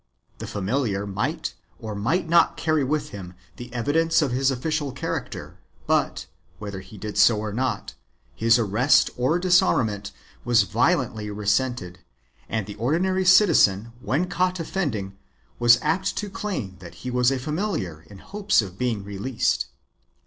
The 0.39 0.47
familiar 0.47 1.05
might 1.05 1.53
or 1.77 1.93
might 1.93 2.27
not 2.27 2.57
carry 2.57 2.83
with 2.83 3.09
him 3.09 3.35
the 3.57 3.71
evidence 3.71 4.23
of 4.23 4.31
his 4.31 4.49
official 4.49 4.91
character 4.91 5.59
but, 5.85 6.25
whether 6.57 6.79
he 6.79 6.97
did 6.97 7.19
so 7.19 7.37
or 7.37 7.53
not, 7.53 7.93
his 8.33 8.57
arrest 8.57 9.11
or 9.15 9.37
disarmament 9.37 10.11
was 10.43 10.63
violently 10.63 11.29
resented, 11.29 11.99
and 12.49 12.65
the 12.65 12.73
ordinary 12.77 13.25
citizen 13.25 13.93
when 14.01 14.25
caught 14.27 14.59
offending 14.59 15.19
was 15.59 15.77
apt 15.83 16.17
to 16.17 16.31
claim 16.31 16.77
that 16.79 17.05
he 17.05 17.11
was 17.11 17.29
a 17.31 17.37
familiar 17.37 18.01
in 18.07 18.17
hopes 18.17 18.59
of 18.59 18.79
being 18.79 19.03
released. 19.03 19.67